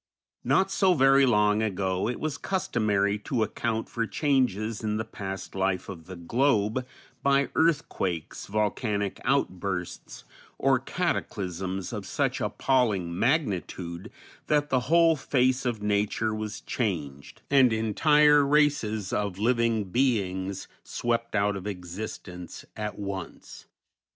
[0.43, 5.53] _Not so very long ago it was customary to account for changes in the past
[5.53, 6.87] life of the globe
[7.21, 10.23] by earthquakes, volcanic outbursts,
[10.57, 14.11] or cataclysms of such appalling magnitude
[14.47, 21.35] that the whole face of nature was changed, and entire races of living beings swept
[21.35, 23.67] out of existence at once.